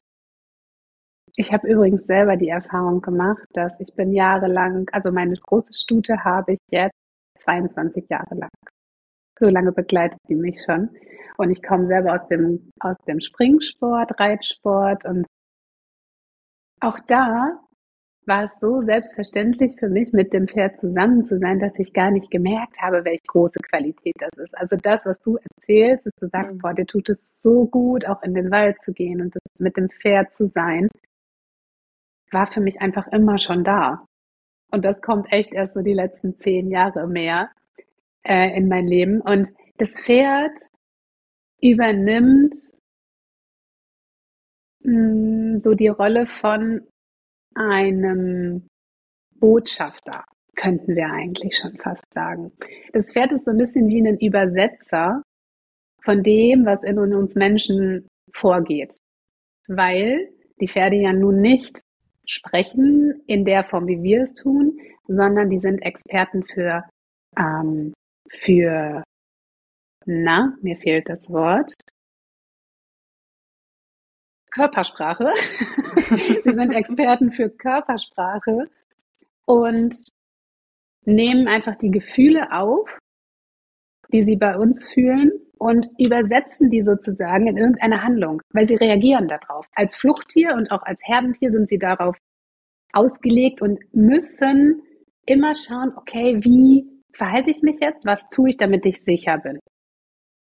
[1.36, 6.24] ich habe übrigens selber die Erfahrung gemacht, dass ich bin jahrelang, also meine große Stute
[6.24, 6.96] habe ich jetzt
[7.40, 8.50] 22 Jahre lang.
[9.40, 10.90] So lange begleitet die mich schon.
[11.38, 15.26] Und ich komme selber aus dem, aus dem Springsport, Reitsport und
[16.82, 17.60] auch da
[18.26, 22.12] war es so selbstverständlich für mich, mit dem Pferd zusammen zu sein, dass ich gar
[22.12, 24.56] nicht gemerkt habe, welche große Qualität das ist.
[24.58, 26.58] Also das, was du erzählst, dass du sagst, mhm.
[26.60, 29.90] boah, dir tut es so gut, auch in den Wald zu gehen und mit dem
[29.90, 30.88] Pferd zu sein,
[32.32, 34.06] war für mich einfach immer schon da.
[34.72, 37.50] Und das kommt echt erst so die letzten zehn Jahre mehr
[38.24, 39.20] äh, in mein Leben.
[39.22, 40.58] Und das Pferd
[41.60, 42.56] übernimmt
[44.84, 46.88] mh, hm, so die Rolle von
[47.56, 48.68] einem
[49.40, 50.24] Botschafter,
[50.56, 52.52] könnten wir eigentlich schon fast sagen.
[52.94, 55.24] Das Pferd ist so ein bisschen wie ein Übersetzer
[56.04, 58.96] von dem, was in uns Menschen vorgeht.
[59.68, 61.82] Weil die Pferde ja nun nicht
[62.28, 66.84] sprechen in der Form, wie wir es tun, sondern die sind Experten für,
[67.38, 67.94] ähm,
[68.30, 69.04] für
[70.06, 71.74] na, mir fehlt das Wort.
[74.52, 75.32] Körpersprache.
[76.44, 78.70] Sie sind Experten für Körpersprache
[79.46, 79.96] und
[81.06, 82.88] nehmen einfach die Gefühle auf,
[84.14, 89.28] die sie bei uns fühlen und übersetzen die sozusagen in irgendeine Handlung, weil sie reagieren
[89.28, 89.66] darauf.
[89.74, 92.18] Als Fluchttier und auch als Herdentier sind sie darauf
[92.94, 94.82] ausgelegt und müssen
[95.26, 98.06] immer schauen, okay, wie verhalte ich mich jetzt?
[98.06, 99.60] Was tue ich, damit ich sicher bin?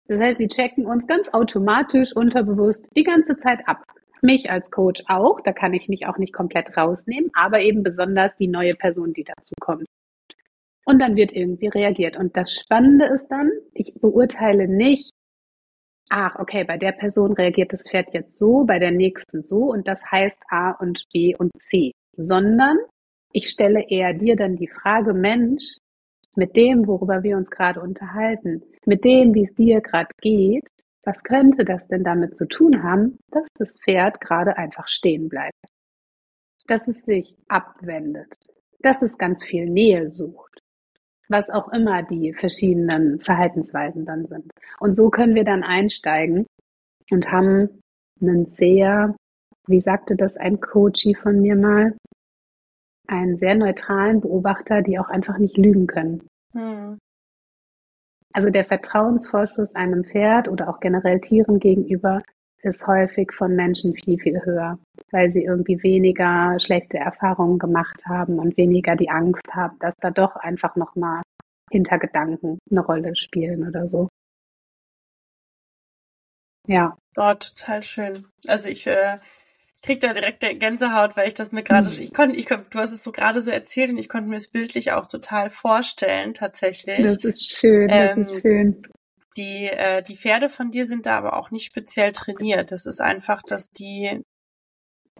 [0.07, 3.83] Das heißt, sie checken uns ganz automatisch, unterbewusst die ganze Zeit ab.
[4.21, 8.31] Mich als Coach auch, da kann ich mich auch nicht komplett rausnehmen, aber eben besonders
[8.37, 9.85] die neue Person, die dazu kommt.
[10.85, 12.17] Und dann wird irgendwie reagiert.
[12.17, 15.11] Und das Spannende ist dann, ich beurteile nicht,
[16.09, 19.87] ach, okay, bei der Person reagiert das Pferd jetzt so, bei der nächsten so und
[19.87, 22.77] das heißt A und B und C, sondern
[23.31, 25.77] ich stelle eher dir dann die Frage, Mensch,
[26.36, 30.67] mit dem, worüber wir uns gerade unterhalten, mit dem, wie es dir gerade geht,
[31.04, 35.58] was könnte das denn damit zu tun haben, dass das Pferd gerade einfach stehen bleibt?
[36.67, 38.36] Dass es sich abwendet,
[38.80, 40.62] dass es ganz viel Nähe sucht,
[41.28, 44.52] was auch immer die verschiedenen Verhaltensweisen dann sind.
[44.80, 46.46] Und so können wir dann einsteigen
[47.10, 47.82] und haben
[48.22, 49.15] einen sehr,
[49.67, 51.96] wie sagte das ein Coachie von mir mal,
[53.12, 56.28] einen sehr neutralen Beobachter, die auch einfach nicht lügen können.
[56.54, 56.97] Hm.
[58.34, 62.24] Also der Vertrauensvorschuss einem Pferd oder auch generell Tieren gegenüber
[62.63, 64.80] ist häufig von Menschen viel, viel höher,
[65.12, 70.12] weil sie irgendwie weniger schlechte Erfahrungen gemacht haben und weniger die Angst haben, dass da
[70.12, 71.21] doch einfach nochmal
[71.71, 74.08] Hintergedanken eine Rolle spielen oder so.
[76.67, 76.95] Ja.
[77.15, 78.28] Dort total schön.
[78.47, 79.17] Also ich äh,
[79.82, 82.00] krieg da direkt Gänsehaut, weil ich das mir gerade, mhm.
[82.00, 84.48] ich konnte, ich, du hast es so gerade so erzählt und ich konnte mir es
[84.48, 87.02] bildlich auch total vorstellen, tatsächlich.
[87.02, 88.88] Das ist schön, das ähm, ist schön.
[89.38, 92.72] Die, äh, die Pferde von dir sind da aber auch nicht speziell trainiert.
[92.72, 94.22] Das ist einfach, dass die,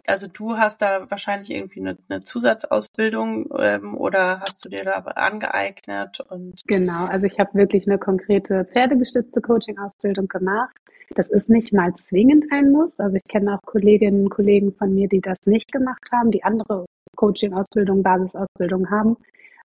[0.06, 4.92] also du hast da wahrscheinlich irgendwie eine, eine Zusatzausbildung ähm, oder hast du dir da
[4.92, 10.76] angeeignet und genau, also ich habe wirklich eine konkrete pferdegestützte Coaching-Ausbildung gemacht
[11.10, 12.98] das ist nicht mal zwingend ein Muss.
[13.00, 16.44] Also ich kenne auch Kolleginnen und Kollegen von mir, die das nicht gemacht haben, die
[16.44, 16.86] andere
[17.16, 19.16] Coaching-Ausbildung, Basisausbildung haben.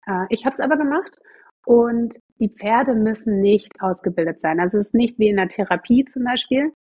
[0.07, 1.17] Äh, ich habe es aber gemacht
[1.65, 4.61] und die Pferde müssen nicht ausgebildet sein.
[4.61, 6.73] Also es ist nicht wie in der Therapie zum Beispiel,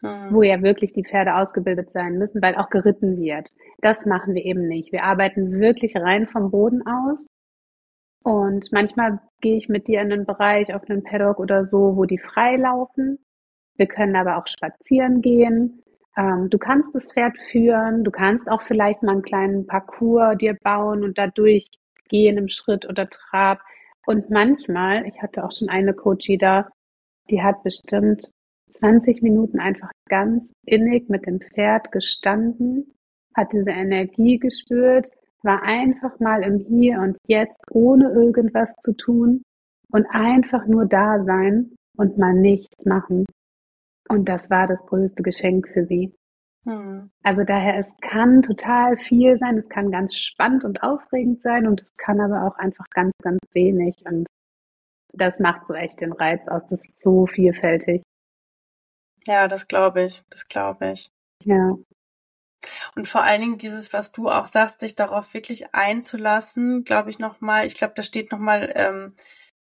[0.00, 0.28] hm.
[0.30, 3.50] wo ja wirklich die Pferde ausgebildet sein müssen, weil auch geritten wird.
[3.80, 4.92] Das machen wir eben nicht.
[4.92, 7.26] Wir arbeiten wirklich rein vom Boden aus.
[8.22, 12.04] Und manchmal gehe ich mit dir in einen Bereich auf einen Paddock oder so, wo
[12.04, 13.18] die frei laufen.
[13.80, 15.82] Wir können aber auch spazieren gehen.
[16.14, 18.04] Ähm, du kannst das Pferd führen.
[18.04, 21.66] Du kannst auch vielleicht mal einen kleinen Parcours dir bauen und dadurch
[22.10, 23.58] gehen im Schritt oder Trab.
[24.04, 26.68] Und manchmal, ich hatte auch schon eine Coachie da,
[27.30, 28.30] die hat bestimmt
[28.80, 32.92] 20 Minuten einfach ganz innig mit dem Pferd gestanden,
[33.34, 35.08] hat diese Energie gespürt,
[35.42, 39.42] war einfach mal im Hier und Jetzt, ohne irgendwas zu tun
[39.90, 43.24] und einfach nur da sein und mal nichts machen.
[44.10, 46.12] Und das war das größte Geschenk für sie.
[46.64, 47.10] Hm.
[47.22, 51.80] Also daher, es kann total viel sein, es kann ganz spannend und aufregend sein und
[51.80, 53.94] es kann aber auch einfach ganz, ganz wenig.
[54.04, 54.26] Und
[55.14, 56.62] das macht so echt den Reiz aus.
[56.68, 58.02] Das ist so vielfältig.
[59.26, 60.22] Ja, das glaube ich.
[60.30, 61.08] Das glaube ich.
[61.44, 61.76] Ja.
[62.96, 67.18] Und vor allen Dingen dieses, was du auch sagst, sich darauf wirklich einzulassen, glaube ich
[67.18, 69.14] nochmal, ich glaube, da steht nochmal ähm,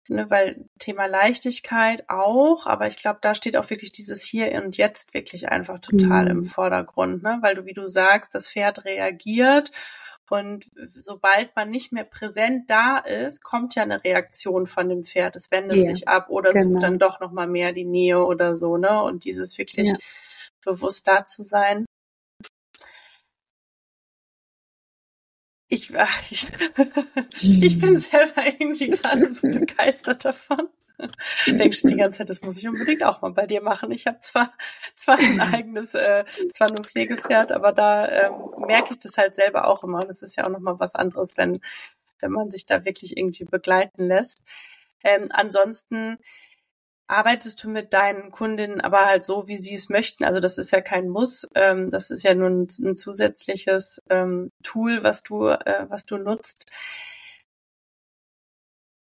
[0.08, 4.78] ne, weil Thema Leichtigkeit auch, aber ich glaube, da steht auch wirklich dieses Hier und
[4.78, 6.32] Jetzt wirklich einfach total mhm.
[6.32, 7.40] im Vordergrund, ne?
[7.42, 9.72] weil du, wie du sagst, das Pferd reagiert
[10.30, 10.66] und
[10.96, 15.36] sobald man nicht mehr präsent da ist, kommt ja eine Reaktion von dem Pferd.
[15.36, 16.74] Es wendet ja, sich ab oder genau.
[16.74, 19.04] sucht dann doch nochmal mehr die Nähe oder so, ne?
[19.04, 19.96] Und dieses wirklich ja.
[20.64, 21.86] bewusst da zu sein.
[25.68, 25.92] Ich,
[26.30, 26.48] ich,
[27.42, 30.70] ich bin selber irgendwie gerade so begeistert davon.
[31.46, 33.92] Denkst du die ganze Zeit, das muss ich unbedingt auch mal bei dir machen.
[33.92, 34.54] Ich habe zwar
[34.96, 36.24] zwar ein eigenes, äh,
[36.54, 38.34] zwar nur Pflegepferd, aber da ähm,
[38.66, 40.02] merke ich das halt selber auch immer.
[40.02, 41.60] Und es ist ja auch nochmal was anderes, wenn
[42.20, 44.42] wenn man sich da wirklich irgendwie begleiten lässt.
[45.04, 46.18] Ähm, ansonsten
[47.08, 50.24] arbeitest du mit deinen Kundinnen aber halt so, wie sie es möchten.
[50.24, 51.48] Also das ist ja kein Muss.
[51.56, 56.18] Ähm, das ist ja nur ein, ein zusätzliches ähm, Tool, was du, äh, was du
[56.18, 56.72] nutzt.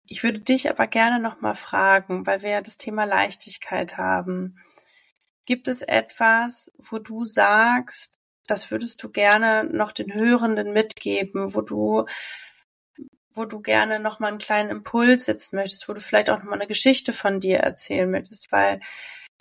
[0.07, 4.59] Ich würde dich aber gerne nochmal fragen, weil wir ja das Thema Leichtigkeit haben.
[5.47, 11.61] Gibt es etwas, wo du sagst, das würdest du gerne noch den Hörenden mitgeben, wo
[11.61, 12.07] du
[13.35, 16.67] wo du gerne nochmal einen kleinen Impuls setzen möchtest, wo du vielleicht auch nochmal eine
[16.67, 18.81] Geschichte von dir erzählen möchtest, weil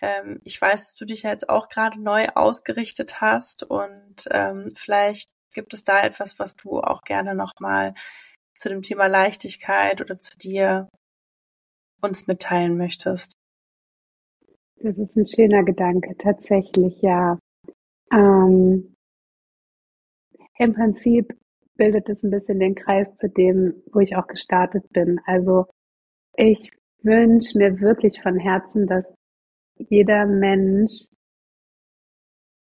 [0.02, 4.72] ähm, ich weiß, dass du dich ja jetzt auch gerade neu ausgerichtet hast und ähm,
[4.76, 7.94] vielleicht gibt es da etwas, was du auch gerne nochmal
[8.60, 10.90] zu dem Thema Leichtigkeit oder zu dir
[12.02, 13.34] uns mitteilen möchtest.
[14.82, 17.38] Das ist ein schöner Gedanke, tatsächlich, ja.
[18.12, 18.96] Ähm,
[20.58, 21.38] Im Prinzip
[21.80, 25.20] bildet es ein bisschen den Kreis zu dem, wo ich auch gestartet bin.
[25.26, 25.66] Also
[26.36, 29.06] ich wünsche mir wirklich von Herzen, dass
[29.78, 31.08] jeder Mensch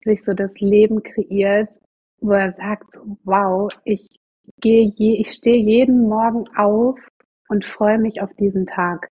[0.05, 1.81] sich so das Leben kreiert,
[2.21, 4.09] wo er sagt, wow, ich
[4.61, 6.99] gehe je, ich stehe jeden Morgen auf
[7.49, 9.09] und freue mich auf diesen Tag.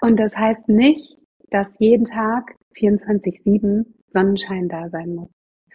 [0.00, 1.18] Und das heißt nicht,
[1.50, 5.30] dass jeden Tag 24-7 Sonnenschein da sein muss.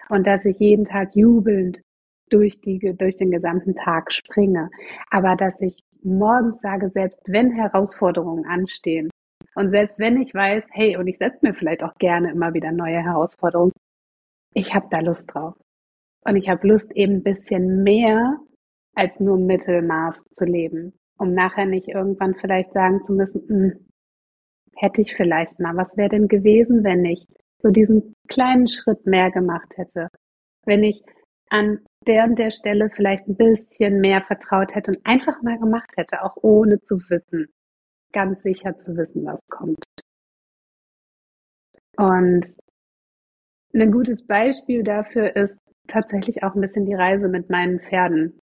[0.10, 1.82] Und dass ich jeden Tag jubelnd
[2.34, 4.70] durch, die, durch den gesamten Tag springe.
[5.12, 9.10] Aber dass ich morgens sage, selbst wenn Herausforderungen anstehen
[9.56, 12.72] und selbst wenn ich weiß, hey, und ich setze mir vielleicht auch gerne immer wieder
[12.72, 13.72] neue Herausforderungen,
[14.54, 15.56] ich habe da Lust drauf.
[16.26, 18.38] Und ich habe Lust, eben ein bisschen mehr
[18.96, 23.88] als nur Mittelmaß zu leben, um nachher nicht irgendwann vielleicht sagen zu müssen, hm,
[24.76, 27.26] hätte ich vielleicht mal, was wäre denn gewesen, wenn ich
[27.60, 30.10] so diesen kleinen Schritt mehr gemacht hätte,
[30.66, 31.04] wenn ich
[31.50, 35.90] an der und der Stelle vielleicht ein bisschen mehr vertraut hätte und einfach mal gemacht
[35.96, 37.48] hätte, auch ohne zu wissen,
[38.12, 39.84] ganz sicher zu wissen, was kommt.
[41.98, 42.46] Und
[43.74, 48.40] ein gutes Beispiel dafür ist tatsächlich auch ein bisschen die Reise mit meinen Pferden,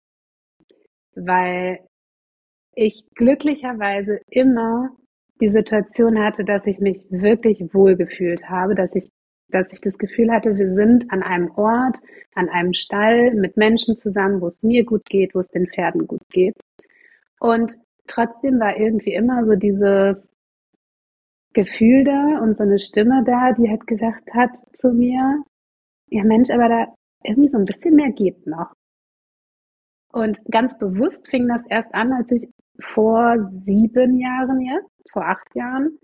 [1.15, 1.81] weil
[2.75, 4.91] ich glücklicherweise immer
[5.41, 9.11] die Situation hatte, dass ich mich wirklich wohlgefühlt habe, dass ich,
[9.51, 11.99] dass ich das Gefühl hatte, wir sind an einem Ort,
[12.35, 16.07] an einem Stall mit Menschen zusammen, wo es mir gut geht, wo es den Pferden
[16.07, 16.57] gut geht.
[17.39, 20.35] Und trotzdem war irgendwie immer so dieses
[21.53, 25.43] Gefühl da und so eine Stimme da, die halt gesagt hat zu mir,
[26.09, 28.73] ja Mensch, aber da irgendwie so ein bisschen mehr geht noch.
[30.13, 32.49] Und ganz bewusst fing das erst an, als ich
[32.81, 35.99] vor sieben Jahren jetzt, vor acht Jahren,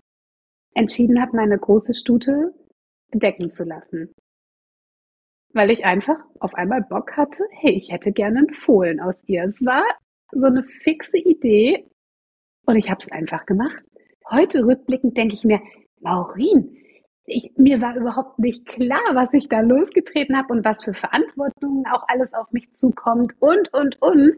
[0.73, 2.53] entschieden habe, meine große Stute
[3.13, 4.13] decken zu lassen.
[5.53, 9.43] Weil ich einfach auf einmal Bock hatte, hey, ich hätte gerne einen Fohlen aus ihr.
[9.43, 9.83] Es war
[10.31, 11.87] so eine fixe Idee
[12.65, 13.83] und ich habe es einfach gemacht.
[14.29, 15.61] Heute rückblickend denke ich mir,
[16.01, 16.77] Maurin,
[17.25, 21.85] ich, mir war überhaupt nicht klar, was ich da losgetreten habe und was für Verantwortungen
[21.87, 24.37] auch alles auf mich zukommt und, und, und.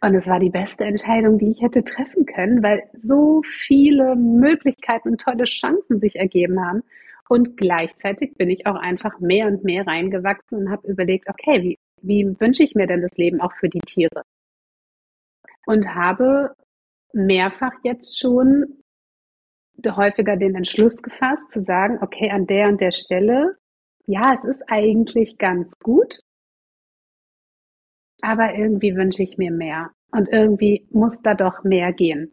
[0.00, 5.10] Und es war die beste Entscheidung, die ich hätte treffen können, weil so viele Möglichkeiten
[5.10, 6.82] und tolle Chancen sich ergeben haben.
[7.28, 11.78] Und gleichzeitig bin ich auch einfach mehr und mehr reingewachsen und habe überlegt, okay, wie,
[12.02, 14.22] wie wünsche ich mir denn das Leben auch für die Tiere?
[15.66, 16.54] Und habe
[17.12, 18.82] mehrfach jetzt schon
[19.86, 23.56] häufiger den Entschluss gefasst, zu sagen, okay, an der und der Stelle,
[24.06, 26.20] ja, es ist eigentlich ganz gut,
[28.20, 32.32] aber irgendwie wünsche ich mir mehr und irgendwie muss da doch mehr gehen.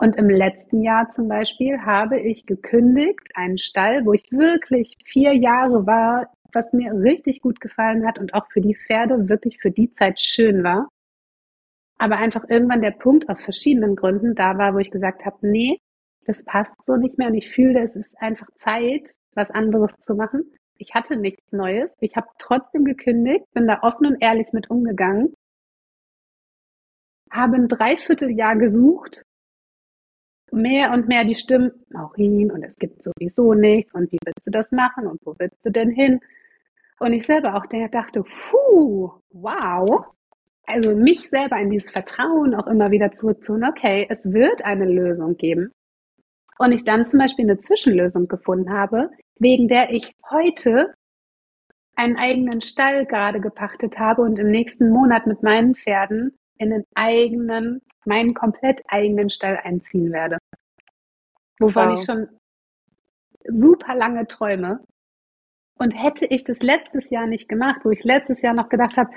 [0.00, 5.34] Und im letzten Jahr zum Beispiel habe ich gekündigt, einen Stall, wo ich wirklich vier
[5.34, 9.70] Jahre war, was mir richtig gut gefallen hat und auch für die Pferde wirklich für
[9.70, 10.88] die Zeit schön war.
[11.98, 15.76] Aber einfach irgendwann der Punkt aus verschiedenen Gründen da war, wo ich gesagt habe, nee,
[16.24, 20.14] das passt so nicht mehr und ich fühle, es ist einfach Zeit, was anderes zu
[20.14, 20.50] machen.
[20.78, 21.92] Ich hatte nichts Neues.
[22.00, 25.34] Ich habe trotzdem gekündigt, bin da offen und ehrlich mit umgegangen,
[27.30, 29.26] habe ein Dreivierteljahr gesucht,
[30.52, 34.50] mehr und mehr die Stimmen, Maurin, und es gibt sowieso nichts und wie willst du
[34.50, 36.20] das machen und wo willst du denn hin?
[36.98, 40.06] Und ich selber auch der dachte, puh, wow.
[40.66, 45.36] Also mich selber in dieses Vertrauen auch immer wieder zurückzuholen, okay, es wird eine Lösung
[45.36, 45.72] geben
[46.60, 50.92] und ich dann zum Beispiel eine Zwischenlösung gefunden habe, wegen der ich heute
[51.96, 56.84] einen eigenen Stall gerade gepachtet habe und im nächsten Monat mit meinen Pferden in einen
[56.94, 60.38] eigenen, meinen komplett eigenen Stall einziehen werde.
[61.58, 61.98] Wovon wow.
[61.98, 62.28] ich schon
[63.44, 64.80] super lange träume.
[65.78, 69.10] Und hätte ich das letztes Jahr nicht gemacht, wo ich letztes Jahr noch gedacht habe,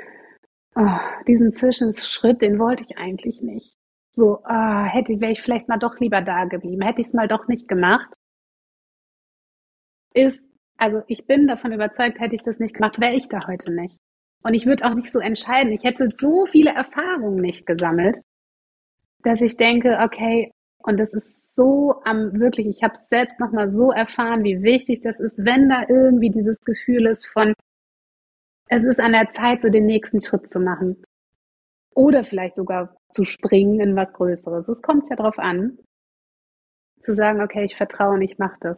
[0.75, 3.75] oh, diesen Zwischenschritt, den wollte ich eigentlich nicht
[4.15, 7.27] so, ah, hätte, wäre ich vielleicht mal doch lieber da geblieben, hätte ich es mal
[7.27, 8.13] doch nicht gemacht,
[10.13, 10.47] ist,
[10.77, 13.97] also ich bin davon überzeugt, hätte ich das nicht gemacht, wäre ich da heute nicht.
[14.43, 15.71] Und ich würde auch nicht so entscheiden.
[15.71, 18.19] Ich hätte so viele Erfahrungen nicht gesammelt,
[19.23, 23.71] dass ich denke, okay, und das ist so am wirklich, ich habe es selbst nochmal
[23.71, 27.53] so erfahren, wie wichtig das ist, wenn da irgendwie dieses Gefühl ist von,
[28.67, 31.03] es ist an der Zeit, so den nächsten Schritt zu machen.
[31.95, 34.67] Oder vielleicht sogar zu springen in was Größeres.
[34.67, 35.77] Es kommt ja darauf an,
[37.03, 38.77] zu sagen, okay, ich vertraue und ich mache das.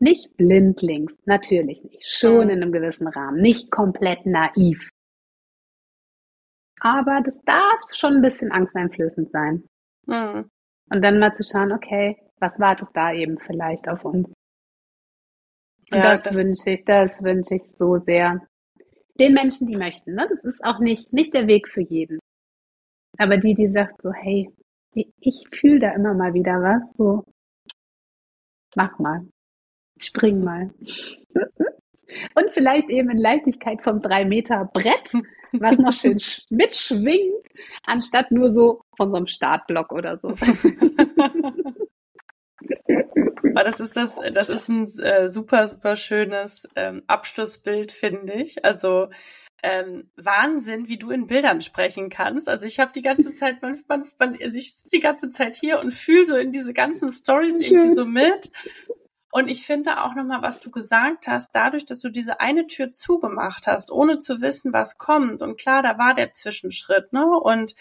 [0.00, 2.06] Nicht blindlings, natürlich nicht.
[2.06, 4.90] Schon in einem gewissen Rahmen, nicht komplett naiv.
[6.80, 9.64] Aber das darf schon ein bisschen angsteinflößend sein.
[10.06, 10.50] Mhm.
[10.90, 14.28] Und dann mal zu schauen, okay, was wartet da eben vielleicht auf uns?
[15.90, 18.46] Ja, das, das wünsche ich, das wünsche ich so sehr.
[19.18, 20.26] Den Menschen, die möchten, ne?
[20.28, 22.18] Das ist auch nicht, nicht der Weg für jeden.
[23.16, 24.50] Aber die, die sagt so, hey,
[25.20, 27.24] ich fühle da immer mal wieder was, so,
[28.74, 29.26] mach mal,
[29.98, 30.70] spring mal.
[32.34, 35.12] Und vielleicht eben in Leichtigkeit vom drei Meter Brett,
[35.52, 36.18] was noch schön
[36.50, 37.46] mitschwingt,
[37.84, 40.36] anstatt nur so von so einem Startblock oder so.
[43.54, 48.64] Aber das ist das, das ist ein äh, super, super schönes ähm, Abschlussbild, finde ich.
[48.64, 49.08] Also
[49.62, 52.48] ähm, Wahnsinn, wie du in Bildern sprechen kannst.
[52.48, 55.56] Also ich habe die ganze Zeit, man, man, man, also ich sitze die ganze Zeit
[55.56, 58.50] hier und fühle so in diese ganzen Stories irgendwie so mit.
[59.36, 62.92] Und ich finde auch nochmal, was du gesagt hast, dadurch, dass du diese eine Tür
[62.92, 65.42] zugemacht hast, ohne zu wissen, was kommt.
[65.42, 67.26] Und klar, da war der Zwischenschritt, ne?
[67.26, 67.74] Und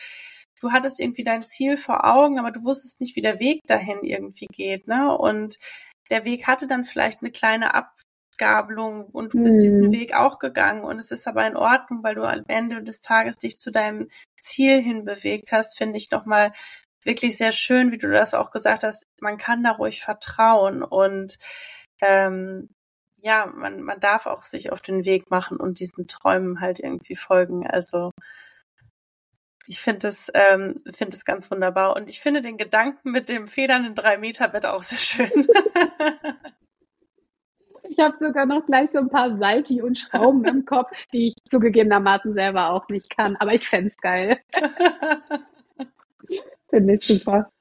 [0.62, 4.00] du hattest irgendwie dein Ziel vor Augen, aber du wusstest nicht, wie der Weg dahin
[4.02, 5.16] irgendwie geht, ne?
[5.16, 5.60] Und
[6.10, 9.62] der Weg hatte dann vielleicht eine kleine Abgabelung und du bist mhm.
[9.62, 13.00] diesen Weg auch gegangen und es ist aber in Ordnung, weil du am Ende des
[13.00, 14.08] Tages dich zu deinem
[14.42, 16.52] Ziel hin bewegt hast, finde ich nochmal
[17.06, 19.08] wirklich sehr schön, wie du das auch gesagt hast.
[19.20, 21.38] Man kann da ruhig vertrauen und
[22.02, 22.70] ähm,
[23.24, 27.16] ja, man, man darf auch sich auf den Weg machen und diesen Träumen halt irgendwie
[27.16, 27.66] folgen.
[27.66, 28.12] Also
[29.66, 33.48] ich finde es ähm, finde es ganz wunderbar und ich finde den Gedanken mit dem
[33.48, 35.32] federnden drei Meter Bett auch sehr schön.
[37.90, 41.36] ich habe sogar noch gleich so ein paar Salti und Schrauben im Kopf, die ich
[41.50, 44.40] zugegebenermaßen selber auch nicht kann, aber ich fände es geil.
[46.74, 47.52] finde ich super.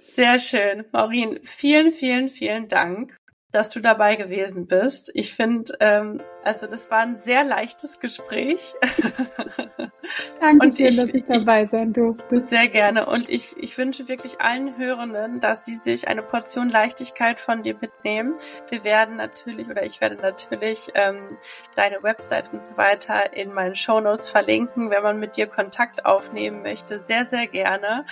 [0.00, 0.84] Sehr schön.
[0.92, 3.18] Maureen, vielen, vielen, vielen Dank
[3.54, 5.12] dass du dabei gewesen bist.
[5.14, 8.74] Ich finde, ähm, also das war ein sehr leichtes Gespräch.
[10.40, 12.40] Danke dir, dass ich dabei sein durfte.
[12.40, 13.06] Sehr gerne.
[13.06, 17.76] Und ich, ich wünsche wirklich allen Hörenden, dass sie sich eine Portion Leichtigkeit von dir
[17.80, 18.34] mitnehmen.
[18.70, 21.38] Wir werden natürlich oder ich werde natürlich ähm,
[21.76, 26.04] deine Website und so weiter in meinen Show Notes verlinken, wenn man mit dir Kontakt
[26.04, 26.98] aufnehmen möchte.
[26.98, 28.04] Sehr, sehr gerne.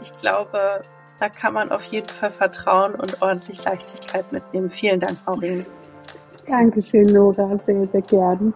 [0.00, 0.82] Ich glaube,
[1.18, 4.70] da kann man auf jeden Fall vertrauen und ordentlich Leichtigkeit mitnehmen.
[4.70, 5.64] Vielen Dank, Maureen.
[6.46, 7.58] Dankeschön, Nora.
[7.66, 8.52] Sehr, sehr gern.